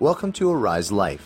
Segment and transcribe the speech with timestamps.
[0.00, 1.24] Welcome to Arise Life,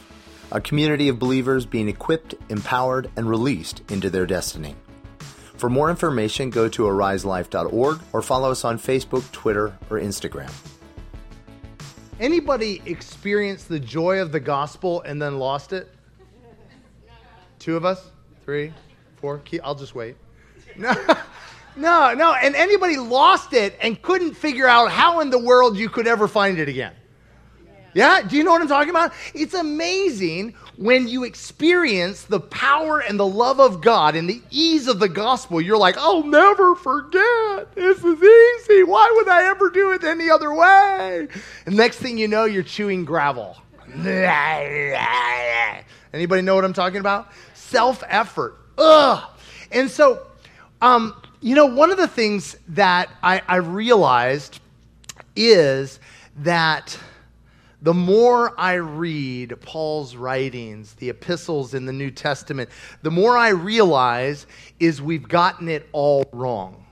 [0.53, 4.77] a community of believers being equipped, empowered, and released into their destiny.
[5.57, 10.53] For more information, go to ariselife.org or follow us on Facebook, Twitter, or Instagram.
[12.21, 15.89] Anybody experience the joy of the gospel and then lost it?
[17.59, 18.11] Two of us?
[18.45, 18.75] Three?
[19.17, 19.41] Four?
[19.65, 20.15] I'll just wait.
[20.77, 20.93] No,
[21.77, 22.35] no, no.
[22.35, 26.29] And anybody lost it and couldn't figure out how in the world you could ever
[26.29, 26.93] find it again?
[27.95, 28.23] Yeah?
[28.23, 29.13] Do you know what I'm talking about?
[29.35, 34.87] It's amazing when you experience the power and the love of God and the ease
[34.87, 35.61] of the gospel.
[35.61, 37.75] You're like, I'll never forget.
[37.75, 38.85] This is easy.
[38.85, 41.29] Why would I ever do it any other way?
[41.67, 43.57] And next thing you know, you're chewing gravel.
[46.13, 47.33] Anybody know what I'm talking about?
[47.55, 48.57] Self effort.
[48.77, 49.25] Ugh.
[49.73, 50.27] And so,
[50.81, 54.61] um, you know, one of the things that I, I realized
[55.35, 56.01] is
[56.39, 56.99] that
[57.83, 62.71] the more I read Paul's writings, the epistles in the New Testament,
[63.03, 64.47] the more I realize
[64.81, 66.85] is we've gotten it all wrong.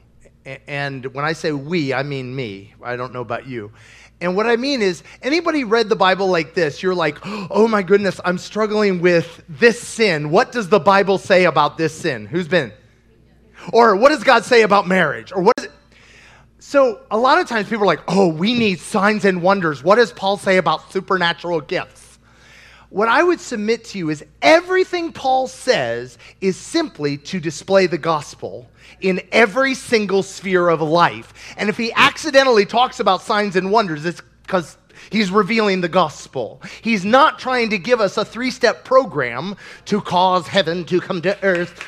[0.68, 2.74] And when I say we, I mean me.
[2.80, 3.72] I don't know about you.
[4.20, 6.82] And what I mean is, anybody read the Bible like this?
[6.82, 10.30] You're like, oh my goodness, I'm struggling with this sin.
[10.30, 12.26] What does the Bible say about this sin?
[12.26, 12.72] Who's been?
[13.72, 15.32] Or what does God say about marriage?
[15.32, 15.55] Or what?
[16.68, 19.84] So a lot of times people are like, oh, we need signs and wonders.
[19.84, 22.18] What does Paul say about supernatural gifts?
[22.88, 27.98] What I would submit to you is everything Paul says is simply to display the
[27.98, 28.68] gospel
[29.00, 31.54] in every single sphere of life.
[31.56, 34.76] And if he accidentally talks about signs and wonders, it's because
[35.10, 36.60] He's revealing the gospel.
[36.82, 41.22] He's not trying to give us a three step program to cause heaven to come
[41.22, 41.78] to earth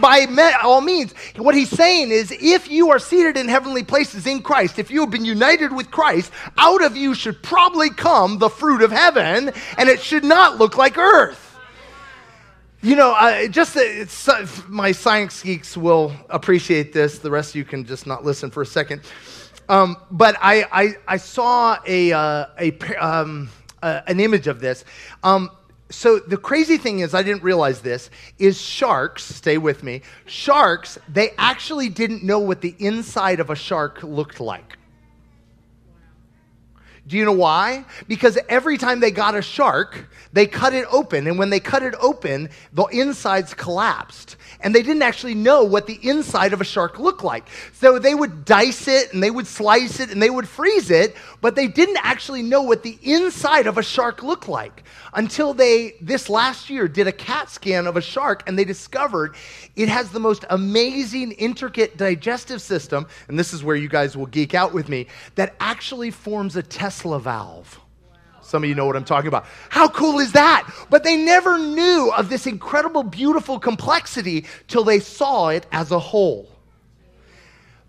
[0.00, 0.26] by
[0.62, 1.12] all means.
[1.36, 5.00] What he's saying is if you are seated in heavenly places in Christ, if you
[5.00, 9.52] have been united with Christ, out of you should probably come the fruit of heaven,
[9.78, 11.46] and it should not look like earth.
[12.82, 17.18] You know, uh, just uh, my science geeks will appreciate this.
[17.18, 19.00] The rest of you can just not listen for a second.
[19.68, 23.50] Um, but I, I, I, saw a, uh, a, um,
[23.82, 24.84] uh, an image of this.
[25.24, 25.50] Um,
[25.90, 30.98] so the crazy thing is i didn't realize this is sharks stay with me sharks
[31.08, 34.78] they actually didn't know what the inside of a shark looked like
[37.06, 37.84] do you know why?
[38.08, 41.28] Because every time they got a shark, they cut it open.
[41.28, 44.36] And when they cut it open, the insides collapsed.
[44.60, 47.46] And they didn't actually know what the inside of a shark looked like.
[47.74, 51.14] So they would dice it and they would slice it and they would freeze it,
[51.40, 54.82] but they didn't actually know what the inside of a shark looked like
[55.14, 59.36] until they, this last year, did a CAT scan of a shark and they discovered
[59.76, 63.06] it has the most amazing, intricate digestive system.
[63.28, 65.06] And this is where you guys will geek out with me
[65.36, 66.62] that actually forms a
[66.96, 67.78] Tesla valve.
[68.40, 69.44] Some of you know what I'm talking about.
[69.68, 70.66] How cool is that?
[70.88, 75.98] But they never knew of this incredible, beautiful complexity till they saw it as a
[75.98, 76.48] whole.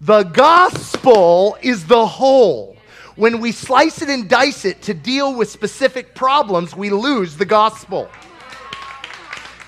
[0.02, 2.76] The gospel is the whole.
[3.16, 7.46] When we slice it and dice it to deal with specific problems, we lose the
[7.46, 8.10] gospel.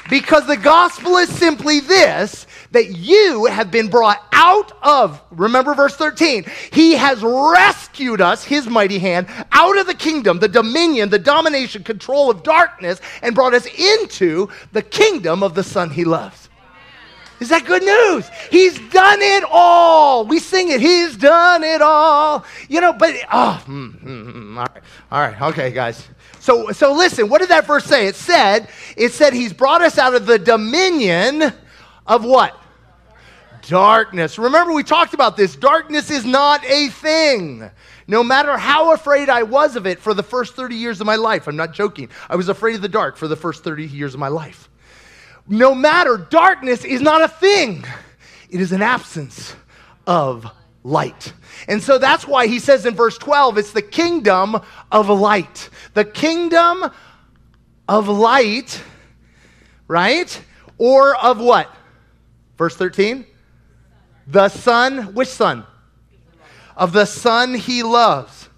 [0.10, 5.96] Because the gospel is simply this that you have been brought out of, remember verse
[5.96, 11.20] 13, he has rescued us, his mighty hand, out of the kingdom, the dominion, the
[11.20, 16.50] domination, control of darkness, and brought us into the kingdom of the Son he loves.
[17.40, 18.30] Is that good news?
[18.52, 20.26] He's done it all.
[20.26, 20.82] We sing it.
[20.82, 22.46] He's done it all.
[22.68, 26.06] You know, but oh, mm, mm, mm, all right, all right, okay, guys.
[26.42, 27.30] So, so listen.
[27.30, 28.08] What did that verse say?
[28.08, 31.54] It said, it said he's brought us out of the dominion
[32.10, 32.62] of what?
[33.62, 34.38] Darkness.
[34.38, 35.56] Remember, we talked about this.
[35.56, 37.72] Darkness is not a thing.
[38.08, 41.16] No matter how afraid I was of it for the first 30 years of my
[41.16, 42.10] life, I'm not joking.
[42.30, 44.70] I was afraid of the dark for the first 30 years of my life
[45.50, 47.84] no matter, darkness is not a thing,
[48.50, 49.56] it is an absence
[50.06, 50.50] of
[50.84, 51.34] light.
[51.68, 55.70] And so that's why he says in verse 12, it's the kingdom of light.
[55.94, 56.90] The kingdom
[57.88, 58.82] of light,
[59.88, 60.42] right?
[60.78, 61.76] Or of what?
[62.60, 63.26] Verse 13?
[64.28, 65.66] The Son, which Son?
[66.76, 68.50] Of the Son he loves.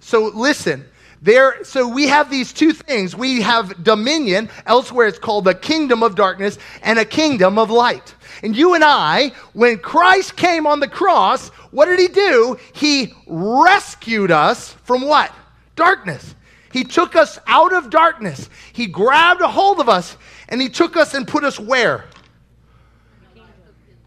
[0.00, 0.84] So listen,
[1.22, 3.16] there, so we have these two things.
[3.16, 8.14] We have dominion, elsewhere it's called the kingdom of darkness, and a kingdom of light.
[8.42, 12.58] And you and I, when Christ came on the cross, what did he do?
[12.74, 15.34] He rescued us from what?
[15.76, 16.34] Darkness.
[16.72, 18.50] He took us out of darkness.
[18.74, 20.16] He grabbed a hold of us
[20.52, 22.04] and he took us and put us where?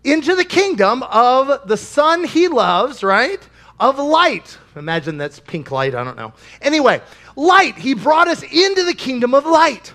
[0.04, 3.40] Into the kingdom of the Son he loves, right?
[3.80, 4.56] Of light.
[4.76, 5.96] Imagine that's pink light.
[5.96, 6.34] I don't know.
[6.62, 7.02] Anyway,
[7.36, 7.76] light.
[7.76, 9.92] He brought us into the kingdom of light.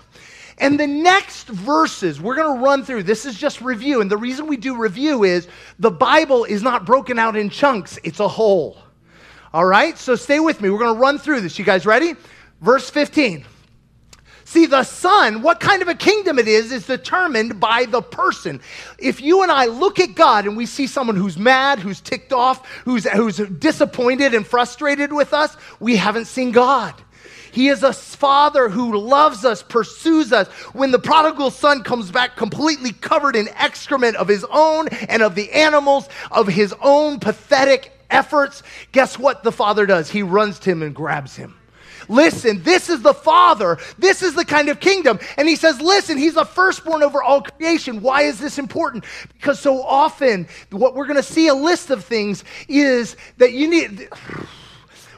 [0.57, 4.01] And the next verses we're going to run through, this is just review.
[4.01, 5.47] And the reason we do review is
[5.79, 8.77] the Bible is not broken out in chunks, it's a whole.
[9.53, 9.97] All right?
[9.97, 10.69] So stay with me.
[10.69, 11.57] We're going to run through this.
[11.57, 12.15] You guys ready?
[12.59, 13.45] Verse 15.
[14.51, 18.59] See, the Son, what kind of a kingdom it is, is determined by the person.
[18.97, 22.33] If you and I look at God and we see someone who's mad, who's ticked
[22.33, 26.93] off, who's, who's disappointed and frustrated with us, we haven't seen God.
[27.53, 30.49] He is a father who loves us, pursues us.
[30.73, 35.33] When the prodigal son comes back completely covered in excrement of his own and of
[35.33, 40.09] the animals, of his own pathetic efforts, guess what the father does?
[40.09, 41.55] He runs to him and grabs him.
[42.11, 43.77] Listen, this is the Father.
[43.97, 45.17] This is the kind of kingdom.
[45.37, 48.01] And he says, Listen, he's the firstborn over all creation.
[48.01, 49.05] Why is this important?
[49.33, 53.69] Because so often, what we're going to see a list of things is that you
[53.69, 54.09] need.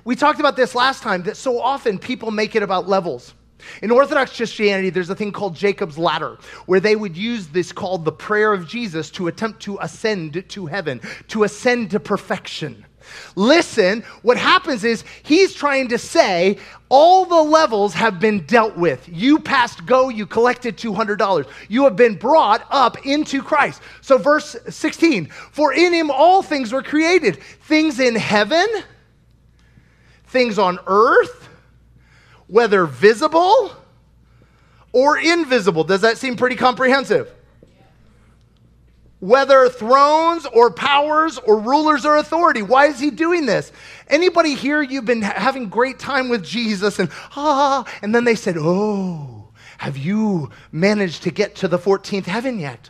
[0.05, 3.33] We talked about this last time that so often people make it about levels.
[3.81, 6.37] In Orthodox Christianity, there's a thing called Jacob's Ladder,
[6.67, 10.65] where they would use this called the prayer of Jesus to attempt to ascend to
[10.67, 12.85] heaven, to ascend to perfection.
[13.35, 16.57] Listen, what happens is he's trying to say
[16.89, 19.07] all the levels have been dealt with.
[19.11, 21.47] You passed go, you collected $200.
[21.69, 23.81] You have been brought up into Christ.
[24.01, 28.67] So, verse 16 For in him all things were created, things in heaven,
[30.27, 31.49] things on earth,
[32.47, 33.71] whether visible
[34.91, 35.83] or invisible.
[35.83, 37.33] Does that seem pretty comprehensive?
[39.23, 42.61] Whether thrones or powers or rulers or authority.
[42.61, 43.71] Why is he doing this?
[44.09, 48.57] Anybody here, you've been having great time with Jesus and ah, and then they said,
[48.59, 49.47] oh,
[49.77, 52.89] have you managed to get to the 14th heaven yet?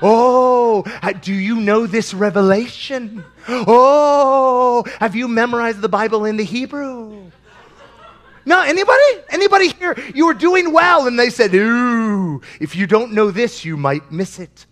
[0.00, 0.84] Oh,
[1.20, 3.24] do you know this revelation?
[3.48, 7.28] Oh, have you memorized the Bible in the Hebrew?
[8.46, 9.02] No, anybody?
[9.30, 9.96] Anybody here?
[10.14, 14.10] You were doing well, and they said, Ooh, if you don't know this, you might
[14.12, 14.66] miss it.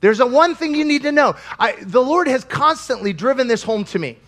[0.00, 1.36] There's a one thing you need to know.
[1.58, 4.18] I, the Lord has constantly driven this home to me.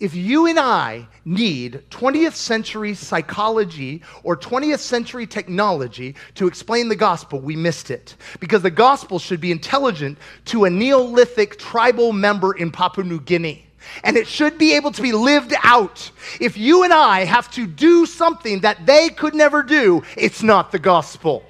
[0.00, 6.96] If you and I need 20th century psychology or 20th century technology to explain the
[6.96, 8.16] gospel, we missed it.
[8.40, 13.66] Because the gospel should be intelligent to a Neolithic tribal member in Papua New Guinea.
[14.02, 16.10] And it should be able to be lived out.
[16.40, 20.72] If you and I have to do something that they could never do, it's not
[20.72, 21.44] the gospel.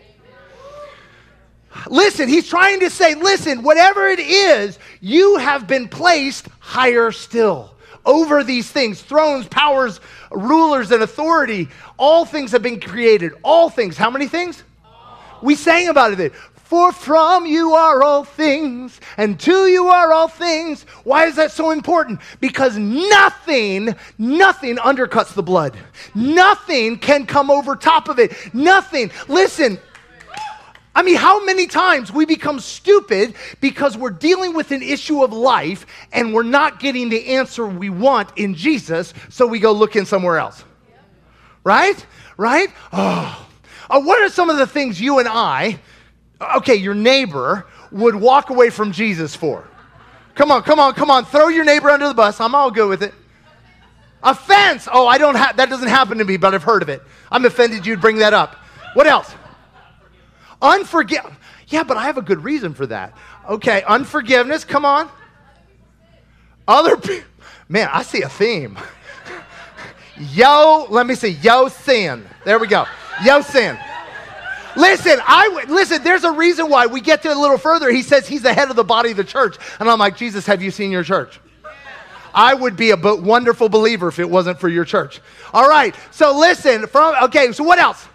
[1.89, 7.75] Listen, he's trying to say, listen, whatever it is, you have been placed higher still
[8.07, 10.01] over these things thrones, powers,
[10.31, 11.69] rulers, and authority.
[11.99, 13.33] All things have been created.
[13.43, 13.97] All things.
[13.97, 14.63] How many things?
[15.43, 16.33] We sang about it.
[16.65, 20.85] For from you are all things, and to you are all things.
[21.05, 22.21] Why is that so important?
[22.41, 25.77] Because nothing, nothing undercuts the blood.
[26.15, 28.33] Nothing can come over top of it.
[28.55, 29.11] Nothing.
[29.29, 29.79] Listen,
[30.95, 35.33] I mean, how many times we become stupid because we're dealing with an issue of
[35.33, 40.05] life and we're not getting the answer we want in Jesus, so we go looking
[40.05, 40.65] somewhere else.
[41.65, 42.07] Right?
[42.37, 42.69] Right?
[42.93, 43.49] Oh.
[43.91, 44.01] oh.
[44.01, 45.81] What are some of the things you and I,
[46.59, 49.67] okay, your neighbor, would walk away from Jesus for?
[50.37, 51.25] Come on, come on, come on.
[51.25, 52.41] Throw your neighbor under the bus.
[52.41, 53.15] I'm all good with it.
[54.23, 54.89] Offense.
[54.91, 57.03] Oh, I don't have, that doesn't happen to me, but I've heard of it.
[57.33, 58.57] I'm offended you'd bring that up.
[58.95, 59.35] What else?
[60.65, 61.37] Unforgive.
[61.69, 63.15] Yeah, but I have a good reason for that.
[63.49, 65.11] Okay, unforgiveness, come on.
[66.67, 67.29] Other people,
[67.69, 68.79] man, I see a theme.
[70.19, 72.27] yo, let me see, yo sin.
[72.45, 72.87] There we go.
[73.23, 73.79] Yo sin.
[74.77, 76.03] Listen, I listen.
[76.03, 77.91] There's a reason why we get to a little further.
[77.91, 80.47] He says he's the head of the body of the church, and I'm like, Jesus,
[80.47, 81.39] have you seen your church?
[82.35, 85.21] I would be a wonderful believer if it wasn't for your church.
[85.53, 85.95] All right.
[86.11, 86.87] So listen.
[86.89, 87.53] From okay.
[87.53, 88.09] So what else?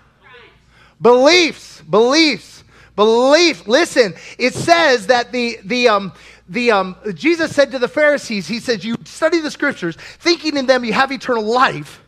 [1.01, 2.63] Beliefs, beliefs,
[2.95, 3.67] belief.
[3.67, 6.13] Listen, it says that the, the, um,
[6.47, 10.65] the, um, Jesus said to the Pharisees, He says, You study the scriptures, thinking in
[10.65, 12.03] them you have eternal life.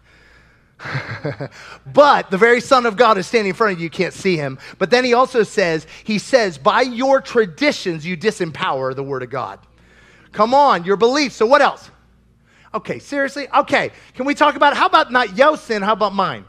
[1.94, 4.36] but the very Son of God is standing in front of you, you can't see
[4.36, 4.58] him.
[4.80, 9.30] But then he also says, He says, By your traditions, you disempower the Word of
[9.30, 9.60] God.
[10.32, 11.36] Come on, your beliefs.
[11.36, 11.92] So what else?
[12.74, 13.48] Okay, seriously?
[13.54, 15.82] Okay, can we talk about how about not your sin?
[15.82, 16.46] How about mine?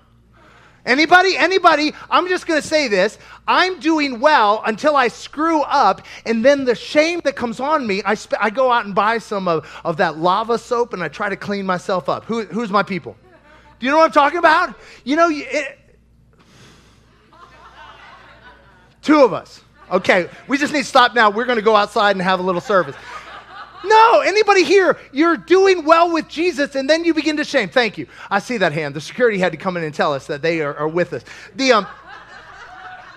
[0.84, 1.36] Anybody?
[1.36, 1.92] Anybody?
[2.10, 3.18] I'm just going to say this.
[3.46, 8.02] I'm doing well until I screw up, and then the shame that comes on me,
[8.04, 11.08] I, sp- I go out and buy some of, of that lava soap and I
[11.08, 12.24] try to clean myself up.
[12.24, 13.16] Who, who's my people?
[13.78, 14.74] Do you know what I'm talking about?
[15.04, 15.78] You know, it,
[19.02, 19.60] two of us.
[19.90, 21.30] Okay, we just need to stop now.
[21.30, 22.96] We're going to go outside and have a little service.
[23.84, 27.68] No, anybody here, you're doing well with Jesus and then you begin to shame.
[27.68, 28.06] Thank you.
[28.30, 28.94] I see that hand.
[28.94, 31.24] The security had to come in and tell us that they are, are with us.
[31.56, 31.86] The, um,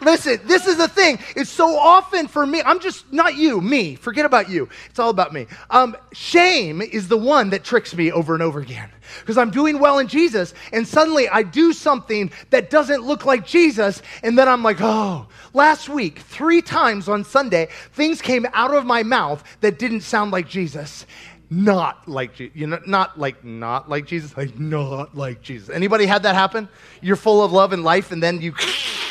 [0.05, 1.19] listen, this is the thing.
[1.35, 3.95] It's so often for me, I'm just not you, me.
[3.95, 4.69] Forget about you.
[4.89, 5.47] It's all about me.
[5.69, 9.79] Um, shame is the one that tricks me over and over again because I'm doing
[9.79, 14.47] well in Jesus, and suddenly I do something that doesn't look like Jesus, and then
[14.47, 15.27] I'm like, oh.
[15.53, 20.31] Last week, three times on Sunday, things came out of my mouth that didn't sound
[20.31, 21.05] like Jesus.
[21.49, 25.69] Not like you know, not like not like Jesus, like not like Jesus.
[25.69, 26.67] Anybody had that happen?
[27.01, 28.53] You're full of love and life, and then you,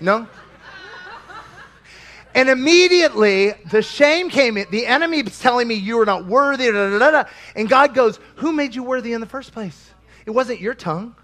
[0.00, 0.26] no.
[2.34, 4.66] And immediately the shame came in.
[4.70, 6.70] The enemy was telling me you are not worthy.
[6.70, 7.24] Da, da, da,
[7.54, 9.90] and God goes, Who made you worthy in the first place?
[10.26, 11.16] It wasn't your tongue.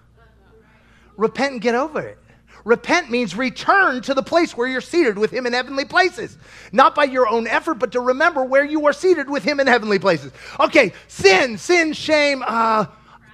[1.19, 2.19] Repent and get over it.
[2.65, 6.39] Repent means return to the place where you're seated with Him in heavenly places.
[6.71, 9.67] Not by your own effort, but to remember where you are seated with Him in
[9.67, 10.33] heavenly places.
[10.61, 12.43] Okay, sin, sin, shame.
[12.47, 12.87] Uh,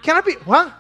[0.03, 0.73] can I be, what?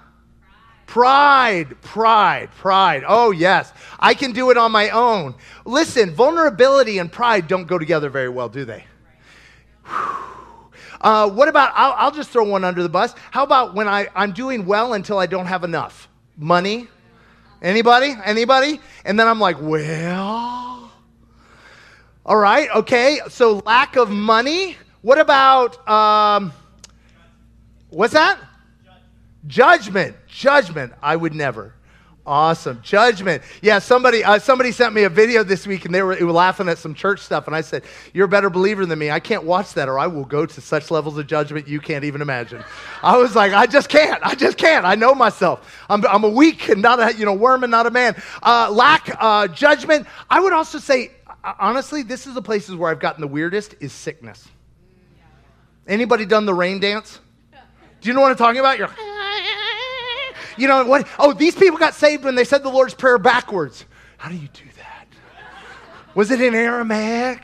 [0.88, 3.04] Pride, pride, pride.
[3.07, 3.75] Oh, yes.
[4.00, 5.35] I can do it on my own.
[5.66, 8.85] Listen, vulnerability and pride don't go together very well, do they?
[11.00, 13.14] Uh, what about, I'll, I'll, just throw one under the bus.
[13.30, 16.09] How about when I, I'm doing well until I don't have enough?
[16.38, 16.88] Money?
[17.61, 18.14] Anybody?
[18.25, 18.80] Anybody?
[19.04, 20.90] And then I'm like, well,
[22.25, 23.21] all right, okay.
[23.28, 24.76] So lack of money.
[25.02, 26.52] What about, um,
[27.90, 28.48] what's that?
[29.47, 30.16] Judgment.
[30.26, 30.92] Judgment.
[31.02, 31.75] I would never.
[32.28, 32.83] Awesome.
[32.83, 33.42] Judgment.
[33.62, 36.33] Yeah, somebody uh, somebody sent me a video this week and they were, they were,
[36.33, 37.47] laughing at some church stuff.
[37.47, 39.11] And I said, You're a better believer than me.
[39.11, 42.04] I can't watch that or I will go to such levels of judgment you can't
[42.04, 42.62] even imagine.
[43.02, 44.23] I was like, I just can't.
[44.23, 44.85] I just can't.
[44.85, 45.75] I know myself.
[45.88, 48.14] I'm, I'm a weak and not a you know, worm and not a man.
[48.42, 50.07] Uh, lack uh, judgment.
[50.28, 53.75] I would also say, uh, honestly, this is the places where I've gotten the weirdest
[53.80, 54.47] is sickness.
[55.87, 57.21] Anybody done the rain dance?
[58.02, 58.76] Do you know what I'm talking about?
[58.76, 58.90] You're
[60.58, 61.06] you know what?
[61.18, 63.84] Oh, these people got saved when they said the Lord's Prayer backwards.
[64.16, 65.06] How do you do that?
[66.14, 67.40] Was it in Aramaic?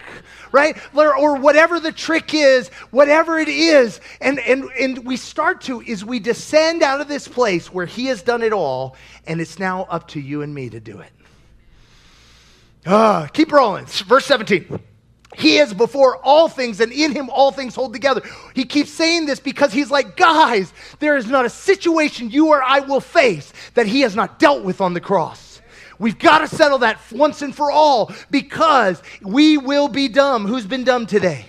[0.51, 0.77] Right?
[0.95, 4.01] Or, whatever the trick is, whatever it is.
[4.21, 8.07] And, and, and we start to, is we descend out of this place where He
[8.07, 11.11] has done it all, and it's now up to you and me to do it.
[12.87, 13.87] Uh, keep rolling.
[13.87, 14.81] Verse 17.
[15.37, 18.23] He is before all things, and in him all things hold together.
[18.55, 22.63] He keeps saying this because he's like, guys, there is not a situation you or
[22.63, 25.61] I will face that he has not dealt with on the cross.
[25.99, 30.47] We've got to settle that once and for all because we will be dumb.
[30.47, 31.47] Who's been dumb today?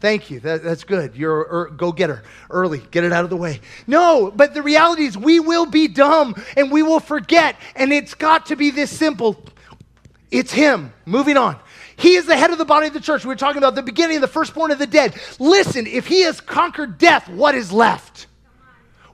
[0.00, 0.38] Thank you.
[0.40, 1.16] That, that's good.
[1.16, 2.82] You're a er, go getter early.
[2.90, 3.60] Get it out of the way.
[3.86, 7.56] No, but the reality is we will be dumb and we will forget.
[7.74, 9.42] And it's got to be this simple.
[10.30, 10.92] It's Him.
[11.06, 11.58] Moving on.
[11.96, 13.24] He is the head of the body of the church.
[13.24, 15.14] We are talking about the beginning, of the firstborn of the dead.
[15.38, 18.26] Listen, if he has conquered death, what is left?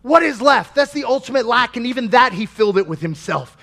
[0.02, 0.74] What is left?
[0.74, 3.56] That's the ultimate lack, and even that he filled it with himself.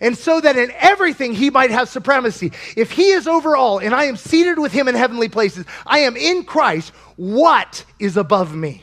[0.00, 2.52] And so that in everything he might have supremacy.
[2.76, 6.00] If he is over all, and I am seated with him in heavenly places, I
[6.00, 8.82] am in Christ, what is above me?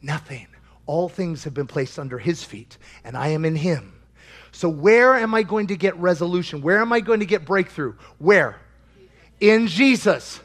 [0.00, 0.46] Nothing.
[0.86, 3.97] All things have been placed under his feet, and I am in him.
[4.58, 6.62] So, where am I going to get resolution?
[6.62, 7.94] Where am I going to get breakthrough?
[8.18, 8.56] Where?
[9.38, 10.40] In Jesus.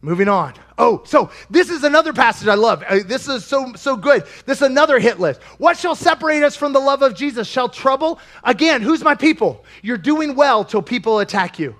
[0.00, 0.54] Moving on.
[0.78, 2.82] Oh, so this is another passage I love.
[2.88, 4.24] Uh, this is so so good.
[4.46, 5.42] This is another hit list.
[5.58, 7.46] What shall separate us from the love of Jesus?
[7.46, 8.18] Shall trouble?
[8.42, 9.66] Again, who's my people?
[9.82, 11.76] You're doing well till people attack you.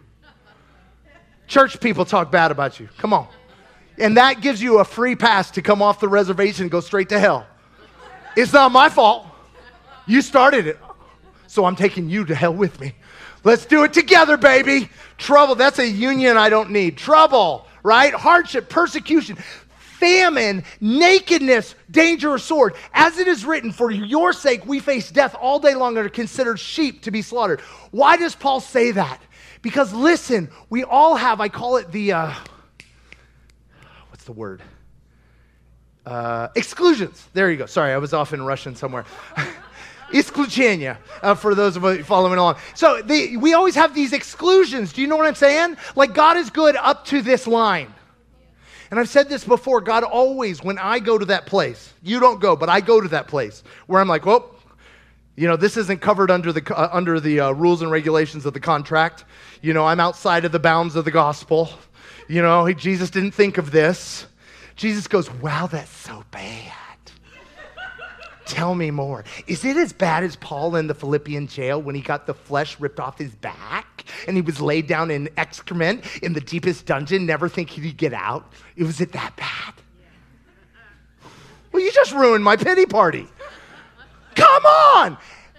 [1.47, 2.91] Church people talk bad about you.
[2.99, 3.29] Come on.
[3.97, 7.09] And that gives you a free pass to come off the reservation and go straight
[7.09, 7.47] to hell.
[8.37, 9.27] It's not my fault.
[10.05, 10.79] You started it.
[11.53, 12.95] So I'm taking you to hell with me.
[13.45, 14.89] Let's do it together, baby.
[15.19, 16.97] Trouble, that's a union I don't need.
[16.97, 18.15] Trouble, right?
[18.15, 19.37] Hardship, persecution,
[19.77, 22.75] famine, nakedness, danger, or sword.
[22.95, 26.09] As it is written, for your sake we face death all day long and are
[26.09, 27.61] considered sheep to be slaughtered.
[27.91, 29.21] Why does Paul say that?
[29.61, 32.35] Because listen, we all have, I call it the, uh,
[34.09, 34.63] what's the word?
[36.07, 37.29] Uh, exclusions.
[37.35, 37.67] There you go.
[37.67, 39.05] Sorry, I was off in Russian somewhere.
[40.14, 42.56] Исключения, uh, for those of you following along.
[42.76, 44.94] So the, we always have these exclusions.
[44.94, 45.78] Do you know what I'm saying?
[45.96, 47.94] Like God is good up to this line.
[48.90, 52.40] And I've said this before God always, when I go to that place, you don't
[52.40, 54.56] go, but I go to that place where I'm like, well,
[55.36, 58.54] you know, this isn't covered under the, uh, under the uh, rules and regulations of
[58.54, 59.26] the contract.
[59.62, 61.70] You know, I'm outside of the bounds of the gospel.
[62.30, 64.26] You know, Jesus didn't think of this.
[64.76, 66.72] Jesus goes, wow, that's so bad.
[68.53, 69.25] Tell me more.
[69.47, 72.79] Is it as bad as Paul in the Philippian jail when he got the flesh
[72.79, 73.93] ripped off his back?
[74.27, 78.13] and he was laid down in excrement in the deepest dungeon, never thinking he'd get
[78.13, 78.53] out?
[78.77, 79.75] Was it that bad?
[81.73, 83.27] Well, you just ruined my pity party.
[84.35, 85.17] Come on!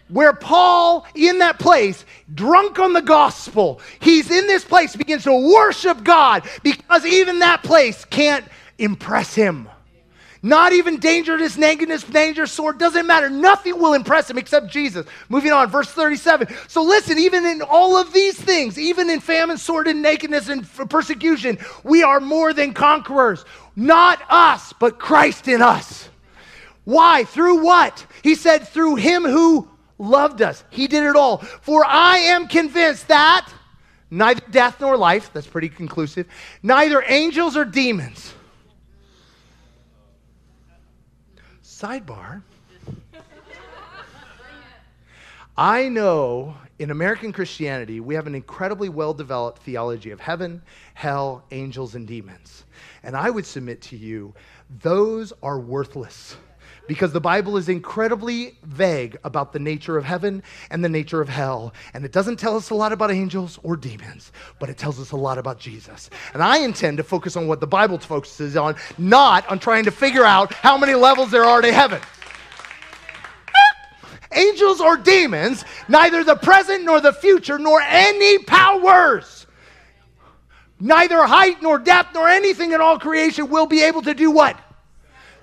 [0.10, 5.34] Where Paul, in that place, drunk on the gospel, he's in this place, begins to
[5.34, 8.46] worship God because even that place can't
[8.78, 9.68] impress him.
[10.46, 13.30] Not even dangerous, nakedness, danger, sword, doesn't matter.
[13.30, 15.06] Nothing will impress him except Jesus.
[15.30, 16.54] Moving on, verse 37.
[16.68, 20.70] So listen, even in all of these things, even in famine, sword, and nakedness and
[20.90, 23.46] persecution, we are more than conquerors.
[23.78, 26.10] Not us, but Christ in us.
[26.84, 27.24] Why?
[27.24, 28.06] Through what?
[28.22, 30.66] He said, through him who loved us.
[30.70, 31.38] He did it all.
[31.38, 33.50] For I am convinced that
[34.12, 36.28] neither death nor life, that's pretty conclusive,
[36.62, 38.34] neither angels or demons.
[41.84, 42.42] Sidebar.
[45.58, 50.62] I know in American Christianity, we have an incredibly well developed theology of heaven,
[50.94, 52.64] hell, angels, and demons.
[53.04, 54.34] And I would submit to you,
[54.82, 56.38] those are worthless
[56.88, 61.30] because the Bible is incredibly vague about the nature of heaven and the nature of
[61.30, 61.74] hell.
[61.94, 65.12] And it doesn't tell us a lot about angels or demons, but it tells us
[65.12, 66.10] a lot about Jesus.
[66.34, 69.92] And I intend to focus on what the Bible focuses on, not on trying to
[69.92, 72.02] figure out how many levels there are to heaven.
[74.34, 79.44] angels or demons, neither the present nor the future, nor any powers
[80.80, 84.60] neither height nor depth nor anything in all creation will be able to do what?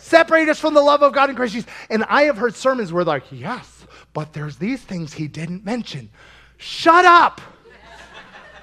[0.00, 1.70] Separate us from the love of God in Christ Jesus.
[1.88, 6.10] And I have heard sermons where like, yes, but there's these things he didn't mention.
[6.58, 7.40] Shut up.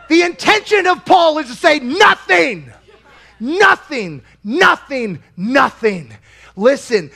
[0.10, 2.72] The intention of Paul is to say nothing,
[3.40, 6.14] nothing, nothing, nothing.
[6.56, 7.12] Listen,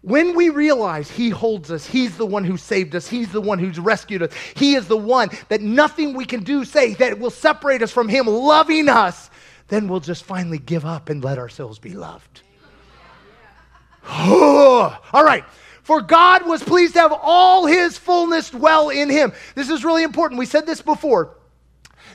[0.00, 3.58] when we realize He holds us, He's the one who saved us, He's the one
[3.58, 7.30] who's rescued us, He is the one that nothing we can do, say, that will
[7.30, 9.30] separate us from Him loving us,
[9.68, 12.42] then we'll just finally give up and let ourselves be loved.
[14.08, 15.44] All right.
[15.82, 19.32] For God was pleased to have all his fullness dwell in him.
[19.54, 20.38] This is really important.
[20.38, 21.34] We said this before.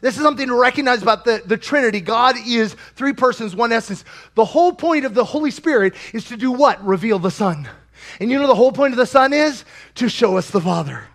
[0.01, 1.99] This is something to recognize about the, the Trinity.
[2.01, 4.05] God is three persons, one essence.
[4.35, 6.85] The whole point of the Holy Spirit is to do what?
[6.85, 7.67] Reveal the Son.
[8.19, 9.65] And you know the whole point of the Son is?
[9.95, 11.05] To show us the Father.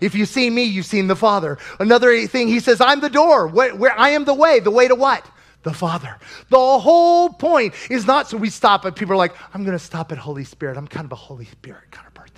[0.00, 1.58] If you see me, you've seen the Father.
[1.78, 3.48] Another thing, he says, I'm the door.
[3.48, 4.60] Where, where I am the way.
[4.60, 5.28] The way to what?
[5.62, 6.16] The Father.
[6.50, 9.84] The whole point is not so we stop at people are like, I'm going to
[9.84, 10.76] stop at Holy Spirit.
[10.76, 12.36] I'm kind of a Holy Spirit kind of person.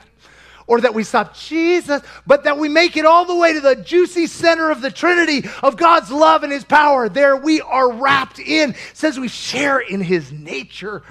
[0.66, 3.76] Or that we stop Jesus, but that we make it all the way to the
[3.76, 7.08] juicy center of the Trinity of God's love and His power.
[7.08, 8.70] There we are wrapped in.
[8.70, 11.02] It says we share in His nature.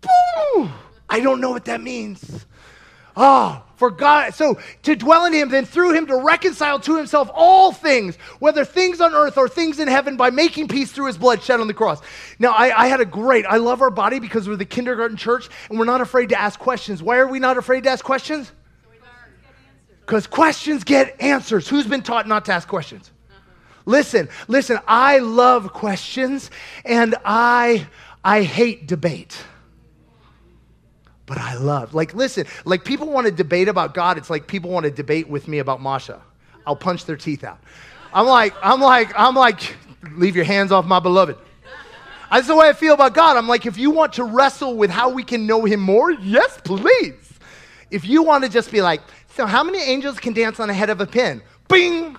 [0.00, 0.72] Boom!
[1.08, 2.46] I don't know what that means.
[3.16, 7.28] Oh, for God, so to dwell in him, then through him to reconcile to himself
[7.34, 11.18] all things, whether things on earth or things in heaven, by making peace through his
[11.18, 12.00] blood shed on the cross.
[12.38, 15.48] Now, I, I had a great, I love our body because we're the kindergarten church
[15.68, 17.02] and we're not afraid to ask questions.
[17.02, 18.52] Why are we not afraid to ask questions?
[20.06, 21.68] Because questions get answers.
[21.68, 23.10] Who's been taught not to ask questions?
[23.84, 26.52] Listen, listen, I love questions
[26.84, 27.88] and I
[28.22, 29.42] I hate debate
[31.32, 31.94] but I love.
[31.94, 34.18] Like, listen, like people want to debate about God.
[34.18, 36.20] It's like people want to debate with me about Masha.
[36.66, 37.58] I'll punch their teeth out.
[38.12, 39.74] I'm like, I'm like, I'm like,
[40.14, 41.38] leave your hands off my beloved.
[42.30, 43.38] That's the way I feel about God.
[43.38, 46.60] I'm like, if you want to wrestle with how we can know him more, yes,
[46.64, 47.32] please.
[47.90, 49.00] If you want to just be like,
[49.34, 51.40] so how many angels can dance on the head of a pin?
[51.66, 52.14] Bing!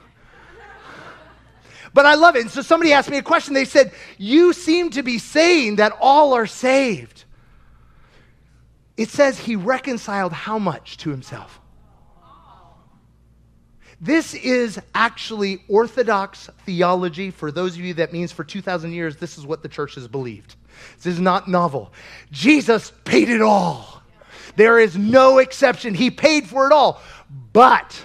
[1.93, 2.41] But I love it.
[2.41, 3.53] And so somebody asked me a question.
[3.53, 7.25] They said, You seem to be saying that all are saved
[8.97, 11.59] it says he reconciled how much to himself?
[13.99, 17.31] This is actually orthodox theology.
[17.31, 20.09] For those of you that means for 2,000 years, this is what the church has
[20.09, 20.55] believed.
[20.97, 21.93] This is not novel.
[22.29, 24.01] Jesus paid it all.
[24.57, 25.93] There is no exception.
[25.93, 27.01] He paid for it all.
[27.53, 27.99] But,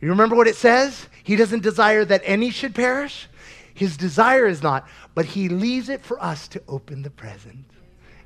[0.00, 1.06] you remember what it says?
[1.22, 3.28] He doesn't desire that any should perish.
[3.74, 7.64] His desire is not, but he leaves it for us to open the present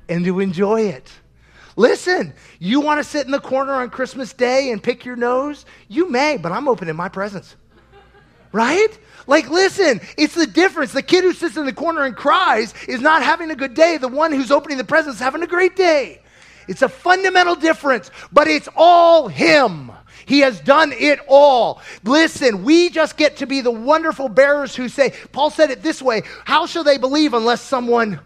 [0.07, 1.11] and to enjoy it.
[1.77, 5.65] Listen, you want to sit in the corner on Christmas Day and pick your nose?
[5.87, 7.55] You may, but I'm opening my presents.
[8.51, 8.89] Right?
[9.27, 10.91] Like, listen, it's the difference.
[10.91, 13.97] The kid who sits in the corner and cries is not having a good day.
[13.97, 16.21] The one who's opening the presents is having a great day.
[16.67, 19.91] It's a fundamental difference, but it's all Him.
[20.25, 21.81] He has done it all.
[22.03, 26.01] Listen, we just get to be the wonderful bearers who say, Paul said it this
[26.01, 28.19] way How shall they believe unless someone,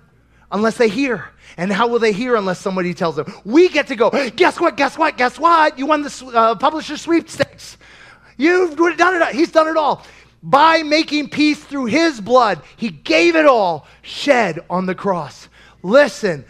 [0.52, 1.30] unless they hear?
[1.58, 3.32] And how will they hear unless somebody tells them?
[3.44, 5.78] We get to go, guess what, guess what, guess what?
[5.78, 7.78] You won the uh, publisher sweepstakes.
[8.38, 9.36] You've done it.
[9.36, 10.04] He's done it all.
[10.44, 12.62] by making peace through his blood.
[12.78, 15.50] He gave it all shed on the cross.
[15.84, 16.46] Listen,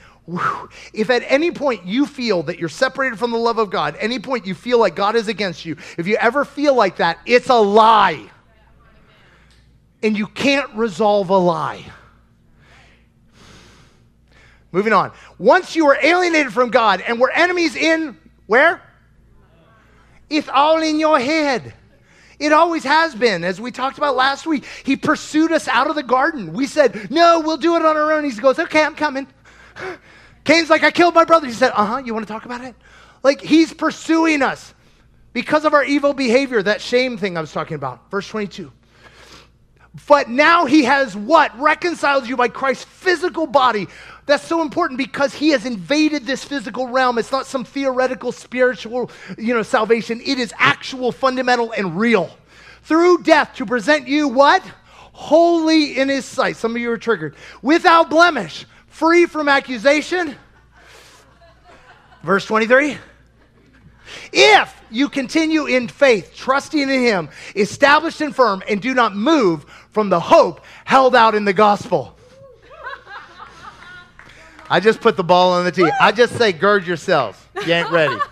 [0.94, 4.20] if at any point you feel that you're separated from the love of God, any
[4.20, 7.50] point you feel like God is against you, if you ever feel like that, it's
[7.50, 8.30] a lie.
[10.04, 11.86] And you can't resolve a lie.
[14.72, 15.12] Moving on.
[15.38, 18.82] Once you are alienated from God and we're enemies in where?
[20.30, 21.74] It's all in your head.
[22.40, 23.44] It always has been.
[23.44, 26.54] As we talked about last week, he pursued us out of the garden.
[26.54, 28.24] We said, No, we'll do it on our own.
[28.24, 29.28] He goes, Okay, I'm coming.
[30.44, 31.46] Cain's like, I killed my brother.
[31.46, 32.74] He said, Uh huh, you want to talk about it?
[33.24, 34.74] Like, he's pursuing us
[35.34, 38.10] because of our evil behavior, that shame thing I was talking about.
[38.10, 38.72] Verse 22.
[40.08, 41.58] But now he has what?
[41.60, 43.88] Reconciled you by Christ's physical body.
[44.32, 47.18] That's so important because he has invaded this physical realm.
[47.18, 50.22] It's not some theoretical spiritual, you know, salvation.
[50.24, 52.34] It is actual, fundamental, and real.
[52.84, 54.64] Through death to present you what?
[55.12, 56.56] Holy in his sight.
[56.56, 57.36] Some of you are triggered.
[57.62, 60.38] Without blemish, free from accusation.
[62.24, 62.98] Verse 23.
[64.32, 69.66] If you continue in faith, trusting in Him, established and firm, and do not move
[69.90, 72.18] from the hope held out in the gospel.
[74.72, 75.92] I just put the ball on the tee.
[76.00, 77.38] I just say, gird yourselves.
[77.68, 78.16] You ain't ready.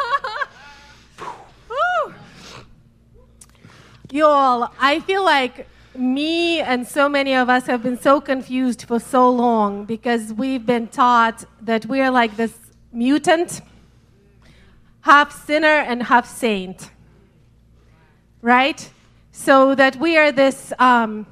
[4.12, 9.02] Y'all, I feel like me and so many of us have been so confused for
[9.02, 12.58] so long because we've been taught that we're like this
[12.94, 13.60] mutant
[15.02, 16.90] half sinner and half saint.
[18.42, 18.90] Right?
[19.34, 21.28] So that we are this, um,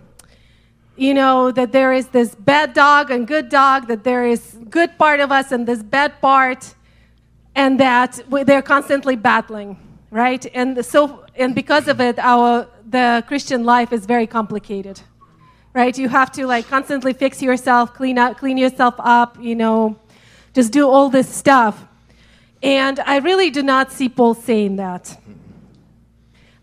[0.97, 4.97] you know, that there is this bad dog and good dog, that there is good
[4.97, 6.73] part of us and this bad part,
[7.55, 9.77] and that they're constantly battling,
[10.11, 10.45] right?
[10.53, 15.01] And so, and because of it, our the Christian life is very complicated,
[15.73, 15.97] right?
[15.97, 19.99] You have to like constantly fix yourself, clean up, clean yourself up, you know,
[20.53, 21.85] just do all this stuff.
[22.63, 25.19] And I really do not see Paul saying that.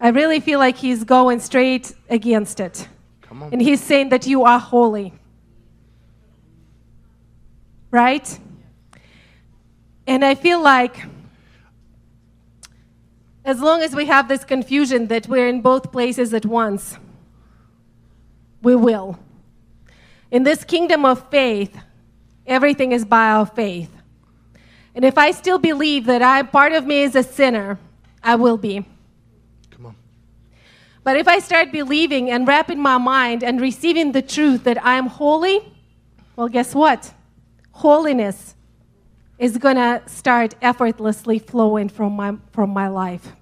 [0.01, 2.89] I really feel like he's going straight against it.
[3.53, 5.13] And he's saying that you are holy.
[7.91, 8.39] Right?
[10.07, 11.05] And I feel like
[13.45, 16.97] as long as we have this confusion that we're in both places at once,
[18.63, 19.19] we will.
[20.31, 21.77] In this kingdom of faith,
[22.47, 23.91] everything is by our faith.
[24.95, 27.79] And if I still believe that I part of me is a sinner,
[28.23, 28.87] I will be.
[31.05, 34.95] But if I start believing and wrapping my mind and receiving the truth that I
[34.95, 35.61] am holy,
[36.35, 37.13] well, guess what?
[37.73, 38.55] Holiness
[39.39, 43.33] is going to start effortlessly flowing from my, from my life.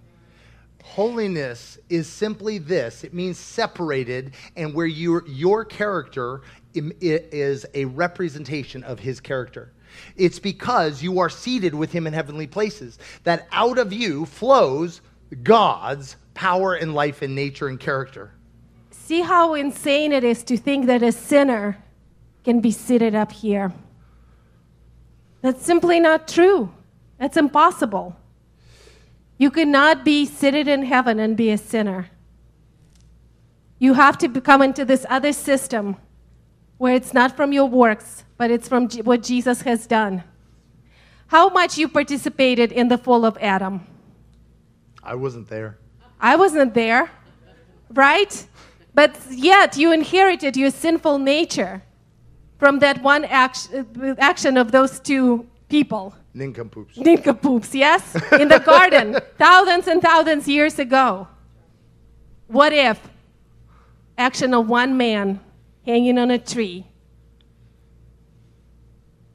[0.83, 6.42] Holiness is simply this it means separated, and where your, your character
[6.75, 9.72] is a representation of his character.
[10.16, 15.01] It's because you are seated with him in heavenly places, that out of you flows
[15.42, 18.33] God's power and life and nature and character.
[18.90, 21.79] See how insane it is to think that a sinner
[22.45, 23.73] can be seated up here.
[25.40, 26.73] That's simply not true.
[27.18, 28.16] That's impossible.
[29.38, 32.09] You cannot be seated in heaven and be a sinner.
[33.79, 35.97] You have to come into this other system
[36.79, 40.25] where it's not from your works, but it's from what Jesus has done.
[41.27, 43.87] How much you participated in the fall of Adam?
[45.02, 45.78] I wasn't there.
[46.20, 47.10] I wasn't there,
[47.90, 48.46] right?
[48.94, 51.82] But yet you inherited your sinful nature
[52.58, 56.14] from that one action, action of those two people.
[56.34, 56.96] Nincompoops.
[56.96, 58.14] Nincompoops, yes?
[58.32, 61.26] In the garden, thousands and thousands years ago.
[62.46, 63.00] What if
[64.16, 65.40] action of one man
[65.84, 66.86] hanging on a tree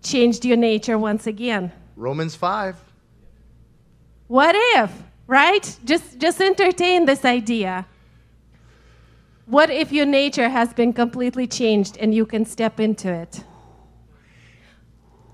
[0.01, 1.71] changed your nature once again.
[1.95, 2.75] Romans 5.
[4.27, 4.91] What if,
[5.28, 5.78] right?
[5.84, 7.86] Just, just entertain this idea.
[9.46, 13.44] What if your nature has been completely changed and you can step into it?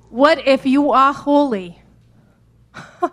[0.10, 1.82] What if you are holy?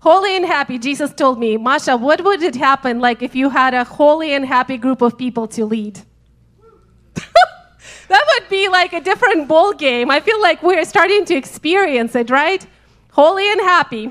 [0.00, 3.74] holy and happy, Jesus told me, Masha, what would it happen like if you had
[3.74, 6.00] a holy and happy group of people to lead?
[7.14, 10.10] that would be like a different ball game.
[10.10, 12.66] I feel like we're starting to experience it, right?
[13.12, 14.10] Holy and happy,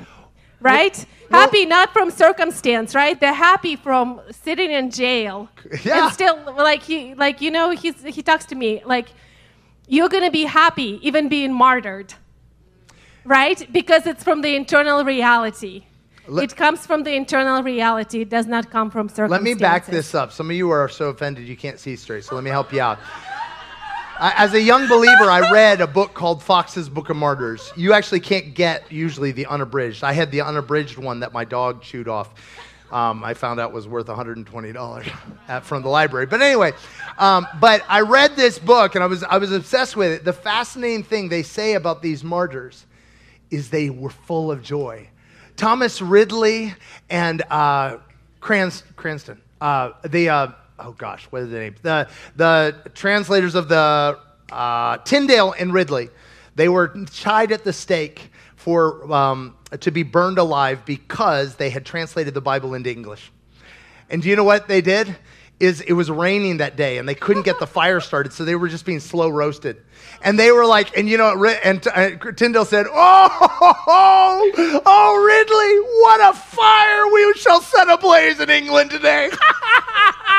[0.60, 0.96] right?
[0.96, 3.20] Well, happy not from circumstance, right?
[3.20, 5.50] They're happy from sitting in jail.
[5.84, 6.06] Yeah.
[6.06, 9.08] And still like he like you know he's he talks to me like
[9.88, 12.14] you're going to be happy even being martyred.
[13.26, 13.68] Right?
[13.72, 15.84] Because it's from the internal reality.
[16.28, 18.22] it comes from the internal reality.
[18.22, 19.32] It does not come from circumstances.
[19.32, 20.32] Let me back this up.
[20.32, 22.82] Some of you are so offended you can't see straight, so let me help you
[22.82, 23.00] out.
[24.22, 27.72] As a young believer, I read a book called Fox's Book of Martyrs.
[27.78, 30.04] You actually can't get usually the unabridged.
[30.04, 32.34] I had the unabridged one that my dog chewed off.
[32.92, 35.16] Um, I found out was worth $120
[35.48, 36.26] at, from the library.
[36.26, 36.74] But anyway,
[37.18, 40.26] um, but I read this book and I was, I was obsessed with it.
[40.26, 42.88] The fascinating thing they say about these martyrs
[43.52, 45.08] is they were full of joy.
[45.56, 46.76] Thomas Ridley
[47.10, 48.00] and uh,
[48.42, 51.76] Crans- Cranston, uh, the, uh, oh gosh, what is the name?
[51.82, 54.18] The, the translators of the
[54.52, 56.10] uh, Tyndale and Ridley,
[56.56, 61.86] they were tied at the stake for, um, to be burned alive because they had
[61.86, 63.32] translated the Bible into English.
[64.10, 65.16] And do you know what they did?
[65.60, 68.56] Is it was raining that day and they couldn't get the fire started, so they
[68.56, 69.78] were just being slow roasted.
[70.22, 73.30] And they were like, and you know, and uh, Tyndale said, "Oh,
[73.88, 79.30] oh, oh, Ridley, what a fire we shall set ablaze in England today."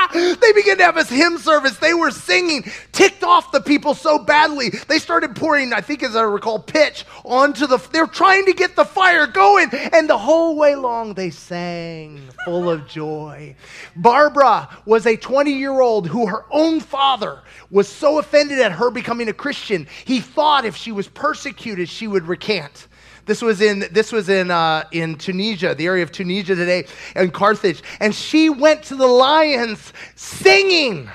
[0.13, 1.77] they began to have a hymn service.
[1.79, 4.71] They were singing, ticked off the people so badly.
[4.89, 7.79] They started pouring, I think as I recall, pitch onto the.
[7.93, 12.71] They're trying to get the fire going, and the whole way long they sang, full
[12.71, 13.55] of joy.
[13.97, 18.91] Barbara was a 20 year old who her own father was so offended at her
[18.91, 22.89] becoming a Christian, he thought if she was persecuted, she would recant.
[23.27, 27.33] This was in this was in uh, in Tunisia, the area of Tunisia today, and
[27.33, 27.83] Carthage.
[28.01, 31.11] And she went to the lions singing,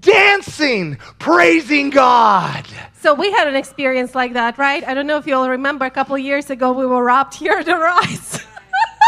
[0.00, 2.66] dancing, praising God.
[3.00, 4.84] So we had an experience like that, right?
[4.84, 5.84] I don't know if you all remember.
[5.84, 8.44] A couple years ago, we were robbed here at the Rise.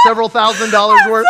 [0.04, 1.26] Several thousand dollars worth.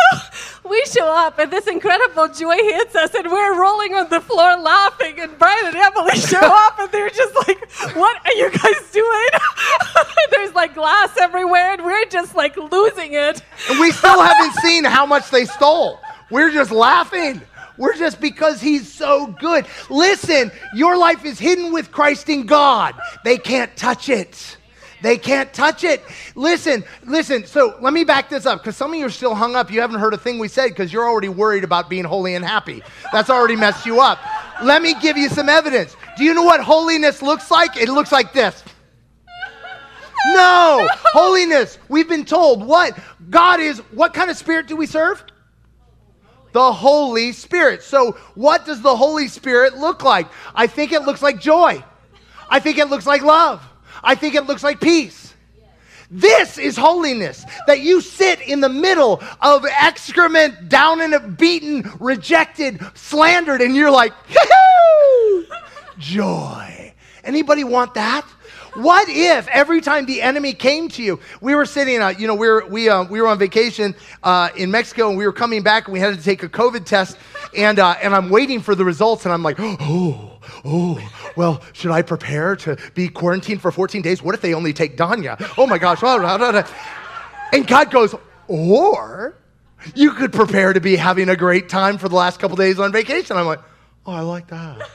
[0.69, 4.57] we show up, and this incredible joy hits us, and we're rolling on the floor
[4.57, 5.19] laughing.
[5.19, 9.29] And Brian and Emily show up, and they're just like, "What are you guys doing?"
[10.31, 13.43] There's like glass everywhere, and we're just like losing it.
[13.69, 15.99] And we still haven't seen how much they stole.
[16.29, 17.41] We're just laughing.
[17.77, 19.65] We're just because he's so good.
[19.89, 22.95] Listen, your life is hidden with Christ in God.
[23.23, 24.57] They can't touch it.
[25.01, 26.03] They can't touch it.
[26.35, 27.45] Listen, listen.
[27.45, 29.71] So let me back this up because some of you are still hung up.
[29.71, 32.45] You haven't heard a thing we said because you're already worried about being holy and
[32.45, 32.83] happy.
[33.11, 34.19] That's already messed you up.
[34.63, 35.95] Let me give you some evidence.
[36.17, 37.77] Do you know what holiness looks like?
[37.77, 38.63] It looks like this.
[40.27, 41.79] No, holiness.
[41.89, 42.97] We've been told what?
[43.29, 45.23] God is, what kind of spirit do we serve?
[46.51, 47.81] The Holy Spirit.
[47.81, 50.27] So, what does the Holy Spirit look like?
[50.53, 51.83] I think it looks like joy.
[52.49, 53.65] I think it looks like love.
[54.03, 55.33] I think it looks like peace.
[56.13, 62.85] This is holiness that you sit in the middle of excrement, down and beaten, rejected,
[62.95, 64.11] slandered, and you're like,
[65.97, 66.93] joy.
[67.23, 68.25] Anybody want that?
[68.73, 72.35] What if every time the enemy came to you, we were sitting, uh, you know,
[72.35, 75.61] we were, we, uh, we were on vacation uh, in Mexico and we were coming
[75.61, 77.17] back and we had to take a COVID test
[77.57, 81.91] and, uh, and I'm waiting for the results and I'm like, oh, oh, well, should
[81.91, 84.23] I prepare to be quarantined for 14 days?
[84.23, 85.53] What if they only take Danya?
[85.57, 85.99] Oh my gosh.
[85.99, 86.63] blah.
[87.51, 88.15] And God goes,
[88.47, 89.37] or
[89.95, 92.93] you could prepare to be having a great time for the last couple days on
[92.93, 93.35] vacation.
[93.35, 93.59] I'm like,
[94.05, 94.89] oh, I like that.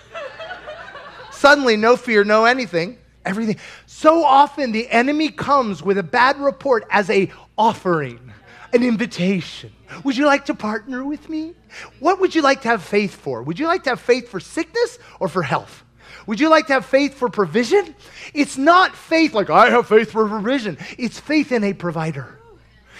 [1.32, 3.56] Suddenly, no fear, no anything, everything.
[3.86, 8.32] So often, the enemy comes with a bad report as a offering,
[8.72, 9.72] an invitation.
[10.04, 11.54] Would you like to partner with me?
[12.00, 13.42] What would you like to have faith for?
[13.42, 15.84] Would you like to have faith for sickness or for health?
[16.26, 17.94] Would you like to have faith for provision?
[18.34, 20.76] It's not faith like I have faith for provision.
[20.98, 22.38] It's faith in a provider.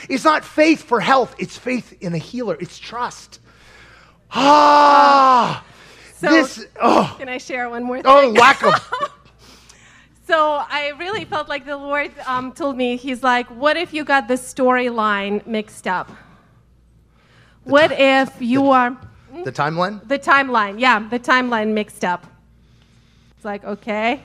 [0.09, 1.35] It's not faith for health.
[1.39, 2.57] It's faith in a healer.
[2.61, 3.41] It's trust.
[4.31, 5.65] Ah,
[6.15, 6.67] So, this.
[6.81, 8.05] Oh, can I share one more thing?
[8.07, 8.73] oh, whack 'em.
[10.27, 14.05] So I really felt like the Lord um, told me, He's like, what if you
[14.05, 16.11] got the storyline mixed up?
[17.65, 18.97] What if you are
[19.45, 20.07] The timeline.
[20.09, 20.81] the timeline?
[20.81, 22.27] Yeah, the timeline mixed up.
[23.37, 24.23] It's like, okay.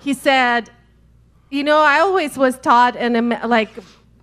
[0.00, 0.70] He said,
[1.50, 3.70] you know, I always was taught and um, like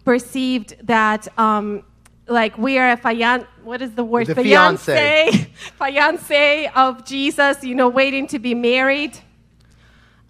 [0.06, 1.84] perceived that um,
[2.28, 4.86] like we are a fian what is the word The fiancé.
[4.86, 9.18] fiance fiance of Jesus, you know, waiting to be married.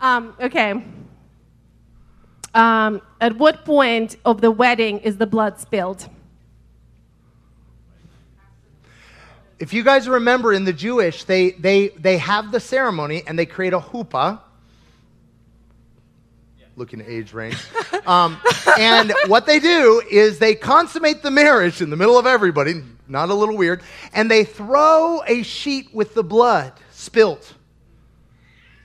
[0.02, 0.84] Um, okay.
[2.54, 6.10] Um, at what point of the wedding is the blood spilled?
[9.60, 13.46] If you guys remember in the Jewish, they, they, they have the ceremony and they
[13.46, 14.40] create a huppah.
[16.76, 17.64] Looking at age range.
[18.08, 18.40] Um,
[18.80, 23.30] and what they do is they consummate the marriage in the middle of everybody, not
[23.30, 27.54] a little weird, and they throw a sheet with the blood spilt.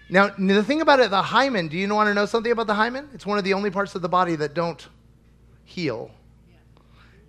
[0.08, 2.74] Now, the thing about it, the hymen, do you want to know something about the
[2.74, 3.08] hymen?
[3.12, 4.86] It's one of the only parts of the body that don't
[5.64, 6.10] heal.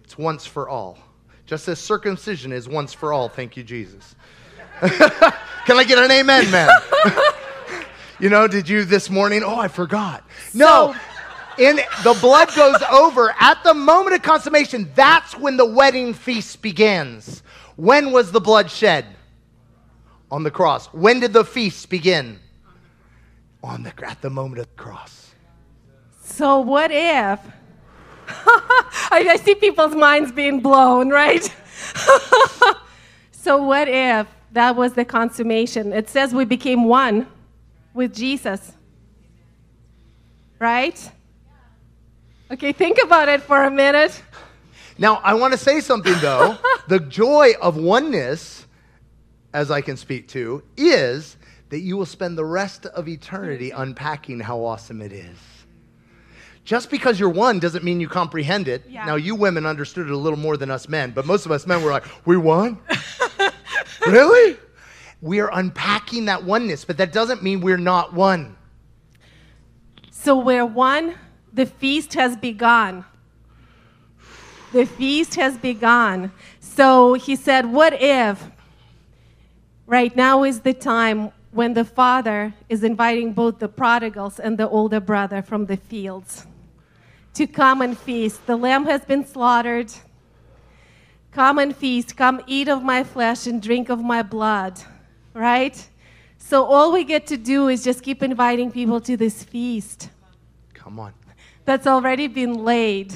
[0.03, 0.99] It's once for all.
[1.47, 3.29] Just as circumcision is once for all.
[3.29, 4.15] Thank you, Jesus.
[4.79, 6.69] Can I get an amen, man?
[8.19, 9.43] you know, did you this morning?
[9.43, 10.23] Oh, I forgot.
[10.53, 10.95] No.
[11.57, 14.91] In the blood goes over at the moment of consummation.
[14.93, 17.41] That's when the wedding feast begins.
[17.75, 19.07] When was the blood shed?
[20.29, 20.87] On the cross.
[20.87, 22.39] When did the feast begin?
[23.63, 25.31] On the at the moment of the cross.
[26.21, 27.39] So what if?
[28.29, 31.43] I, I see people's minds being blown, right?
[33.31, 35.93] so what if that was the consummation?
[35.93, 37.27] It says we became one
[37.93, 38.73] with Jesus.
[40.59, 41.11] Right?
[42.51, 44.21] Okay, think about it for a minute.
[44.97, 46.57] Now, I want to say something though.
[46.87, 48.65] the joy of oneness,
[49.53, 51.36] as I can speak to, is
[51.69, 55.37] that you will spend the rest of eternity unpacking how awesome it is.
[56.63, 58.83] Just because you're one doesn't mean you comprehend it.
[58.89, 59.05] Yeah.
[59.05, 61.65] Now, you women understood it a little more than us men, but most of us
[61.65, 62.77] men were like, we won?
[64.07, 64.57] really?
[65.21, 68.57] We are unpacking that oneness, but that doesn't mean we're not one.
[70.11, 71.15] So we're one,
[71.53, 73.05] the feast has begun.
[74.73, 76.33] The feast has begun.
[76.59, 78.51] So he said, What if
[79.85, 84.69] right now is the time when the father is inviting both the prodigals and the
[84.69, 86.45] older brother from the fields
[87.33, 88.45] to come and feast?
[88.45, 89.91] The lamb has been slaughtered.
[91.31, 92.15] Come and feast.
[92.15, 94.79] Come eat of my flesh and drink of my blood.
[95.33, 95.77] Right?
[96.37, 100.09] So all we get to do is just keep inviting people to this feast
[100.73, 101.11] Come on.
[101.65, 103.13] that's already been laid.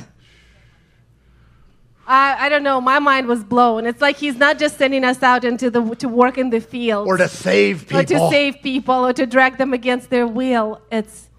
[2.08, 3.86] I, I don't know, my mind was blown.
[3.86, 7.08] It's like he's not just sending us out into the, to work in the fields
[7.08, 8.00] Or to save people.
[8.00, 10.82] or to save people or to drag them against their will.
[10.92, 11.30] It's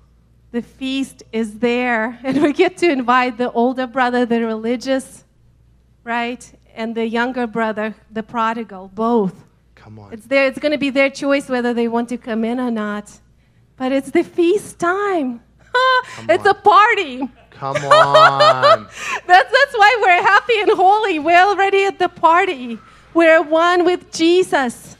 [0.52, 5.24] the feast is there, and we get to invite the older brother, the religious,
[6.04, 9.44] right, and the younger brother, the prodigal, both.
[9.74, 10.12] Come on.
[10.12, 10.46] It's there.
[10.46, 13.10] It's going to be their choice whether they want to come in or not.
[13.76, 15.42] But it's the feast time.
[16.28, 16.50] it's on.
[16.50, 17.28] a party.
[17.62, 18.88] Come on.
[19.28, 21.20] That's, that's why we're happy and holy.
[21.20, 22.76] We're already at the party.
[23.14, 24.96] We're one with Jesus.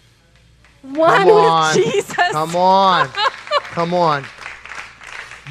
[0.82, 1.76] One on.
[1.76, 2.30] with Jesus.
[2.30, 3.08] Come on.
[3.72, 4.24] Come on.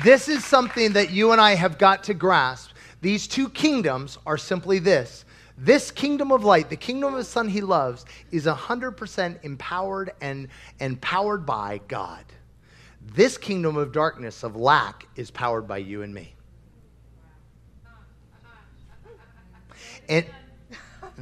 [0.06, 2.72] This is something that you and I have got to grasp.
[3.02, 5.26] These two kingdoms are simply this.
[5.58, 10.48] This kingdom of light, the kingdom of the Son he loves, is 100% empowered and,
[10.80, 12.24] and powered by God.
[13.14, 16.36] This kingdom of darkness, of lack, is powered by you and me.
[20.10, 20.26] And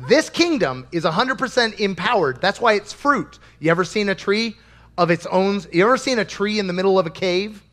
[0.07, 2.41] this kingdom is 100% empowered.
[2.41, 3.39] That's why it's fruit.
[3.59, 4.55] You ever seen a tree
[4.97, 5.61] of its own?
[5.71, 7.63] You ever seen a tree in the middle of a cave?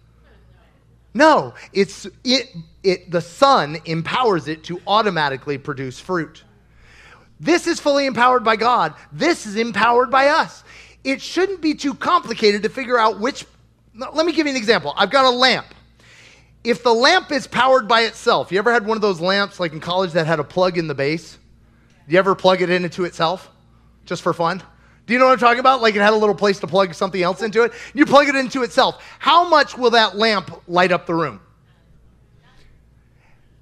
[1.15, 6.45] No, it's it, it the sun empowers it to automatically produce fruit.
[7.41, 8.95] This is fully empowered by God.
[9.13, 10.63] This is empowered by us.
[11.05, 13.47] It shouldn't be too complicated to figure out which
[13.95, 14.93] Let me give you an example.
[14.97, 15.67] I've got a lamp.
[16.67, 19.73] If the lamp is powered by itself, you ever had one of those lamps like
[19.73, 21.39] in college that had a plug in the base?
[22.09, 23.49] You ever plug it into itself
[24.05, 24.61] just for fun?
[25.07, 25.81] Do you know what I'm talking about?
[25.81, 27.73] Like it had a little place to plug something else into it.
[27.95, 29.01] You plug it into itself.
[29.21, 31.41] How much will that lamp light up the room?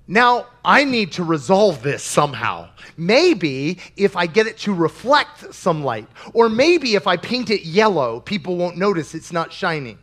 [0.09, 2.71] Now, I need to resolve this somehow.
[2.97, 7.65] Maybe if I get it to reflect some light, or maybe if I paint it
[7.65, 9.99] yellow, people won't notice it's not shining.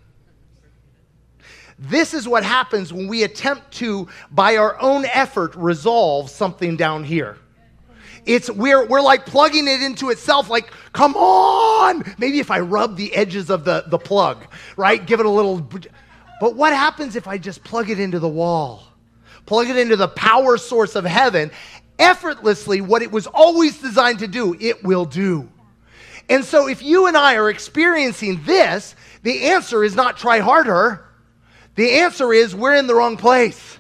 [1.82, 7.04] This is what happens when we attempt to, by our own effort, resolve something down
[7.04, 7.38] here.
[8.24, 12.04] It's we're we're like plugging it into itself, like, come on.
[12.20, 14.46] Maybe if I rub the edges of the, the plug,
[14.78, 15.04] right?
[15.04, 15.68] Give it a little
[16.40, 18.84] but what happens if I just plug it into the wall?
[19.48, 21.50] Plug it into the power source of heaven,
[21.98, 25.50] effortlessly, what it was always designed to do, it will do.
[26.30, 31.06] And so if you and I are experiencing this, the answer is not try harder.
[31.76, 33.80] The answer is we're in the wrong place.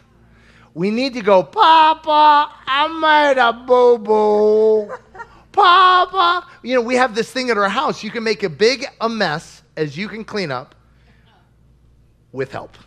[0.74, 4.94] We need to go, Papa, I made a boo boo.
[5.52, 6.48] Papa.
[6.64, 8.04] You know, we have this thing at our house.
[8.04, 10.76] You can make a big a mess as you can clean up
[12.32, 12.78] with help.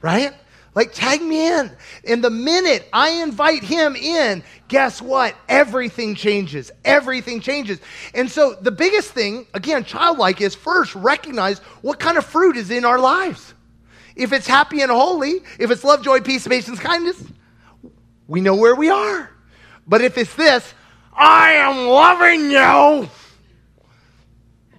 [0.00, 0.32] Right?
[0.74, 1.70] Like, tag me in.
[2.06, 5.34] And the minute I invite him in, guess what?
[5.48, 6.70] Everything changes.
[6.84, 7.80] Everything changes.
[8.14, 12.70] And so, the biggest thing, again, childlike, is first recognize what kind of fruit is
[12.70, 13.54] in our lives.
[14.18, 17.22] If it's happy and holy, if it's love, joy, peace, patience, kindness,
[18.26, 19.30] we know where we are.
[19.86, 20.74] But if it's this,
[21.16, 23.08] I am loving you,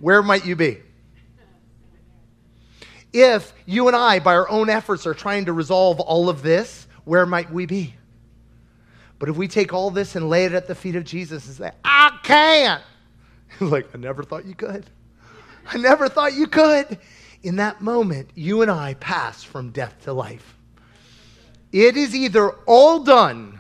[0.02, 0.80] where might you be?
[3.14, 6.86] If you and I, by our own efforts, are trying to resolve all of this,
[7.06, 7.96] where might we be?
[9.20, 11.56] But if we take all this and lay it at the feet of Jesus and
[11.56, 12.84] say, I can't,
[13.62, 14.86] like, I never thought you could.
[15.66, 17.00] I never thought you could.
[17.42, 20.58] In that moment, you and I pass from death to life.
[21.72, 23.60] It is either all done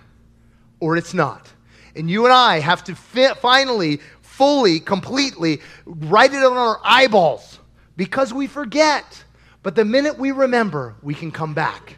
[0.80, 1.52] or it's not.
[1.96, 7.60] And you and I have to fi- finally, fully, completely write it on our eyeballs
[7.96, 9.24] because we forget.
[9.64, 11.98] But the minute we remember, we can come back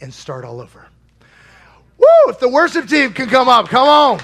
[0.00, 0.86] and start all over.
[1.98, 2.06] Woo!
[2.28, 4.20] If the worship team can come up, come on.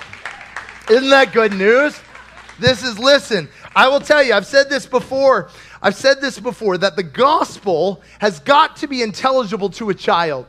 [0.88, 1.98] Isn't that good news?
[2.58, 5.50] This is, listen, I will tell you, I've said this before.
[5.82, 10.46] I've said this before that the gospel has got to be intelligible to a child.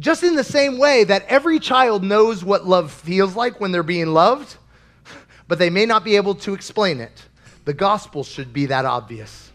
[0.00, 3.82] Just in the same way that every child knows what love feels like when they're
[3.82, 4.56] being loved,
[5.48, 7.24] but they may not be able to explain it.
[7.64, 9.50] The gospel should be that obvious.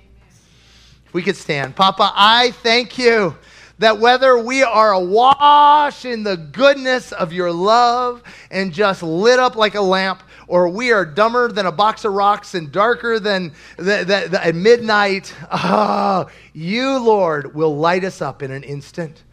[1.06, 1.76] If we could stand.
[1.76, 3.36] Papa, I thank you
[3.80, 9.56] that whether we are awash in the goodness of your love and just lit up
[9.56, 13.54] like a lamp, or we are dumber than a box of rocks and darker than
[13.76, 19.24] the, the, the, at midnight, oh, you, Lord, will light us up in an instant.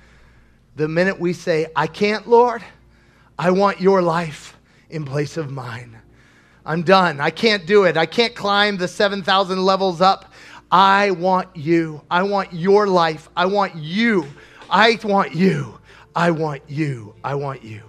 [0.76, 2.64] The minute we say, I can't, Lord,
[3.38, 4.56] I want your life
[4.90, 5.96] in place of mine.
[6.66, 7.20] I'm done.
[7.20, 7.96] I can't do it.
[7.96, 10.32] I can't climb the 7,000 levels up.
[10.70, 12.02] I want you.
[12.10, 13.28] I want your life.
[13.36, 14.26] I want you.
[14.68, 15.78] I want you.
[16.16, 17.14] I want you.
[17.22, 17.82] I want you.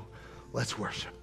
[0.54, 1.15] Let's worship.